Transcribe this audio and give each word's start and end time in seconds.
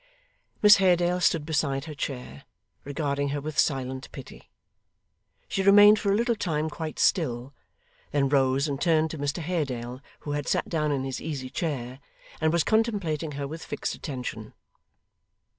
Miss 0.63 0.77
Haredale 0.77 1.21
stood 1.21 1.45
beside 1.45 1.85
her 1.85 1.93
chair, 1.93 2.45
regarding 2.83 3.29
her 3.29 3.39
with 3.39 3.59
silent 3.59 4.11
pity. 4.11 4.49
She 5.47 5.61
remained 5.61 5.99
for 5.99 6.11
a 6.11 6.15
little 6.15 6.35
time 6.35 6.71
quite 6.71 6.97
still; 6.97 7.53
then 8.09 8.27
rose 8.27 8.67
and 8.67 8.81
turned 8.81 9.11
to 9.11 9.19
Mr 9.19 9.43
Haredale, 9.43 10.01
who 10.21 10.31
had 10.31 10.47
sat 10.47 10.67
down 10.67 10.91
in 10.91 11.03
his 11.03 11.21
easy 11.21 11.51
chair, 11.51 11.99
and 12.41 12.51
was 12.51 12.63
contemplating 12.63 13.33
her 13.33 13.47
with 13.47 13.63
fixed 13.63 13.93
attention. 13.93 14.55